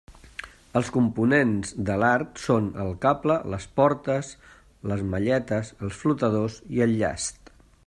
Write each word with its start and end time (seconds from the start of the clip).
Els 0.79 0.87
components 0.93 1.73
de 1.89 1.97
l'art 2.03 2.41
són 2.45 2.69
el 2.85 2.89
cable, 3.03 3.37
les 3.55 3.69
portes, 3.81 4.33
les 4.93 5.05
malletes, 5.13 5.73
els 5.89 6.01
flotadors 6.05 6.57
i 6.79 6.83
el 6.87 6.99
llast. 7.05 7.55